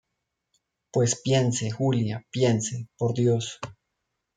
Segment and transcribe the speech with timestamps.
[0.91, 3.59] pues piense, Julia, piense, por Dios.